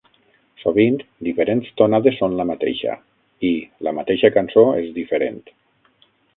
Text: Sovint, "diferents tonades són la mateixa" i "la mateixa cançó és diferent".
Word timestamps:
Sovint, 0.61 0.95
"diferents 1.27 1.69
tonades 1.81 2.17
són 2.23 2.39
la 2.41 2.47
mateixa" 2.53 2.97
i 3.53 3.53
"la 3.89 3.95
mateixa 4.01 4.35
cançó 4.41 4.67
és 4.83 4.93
diferent". 5.01 5.41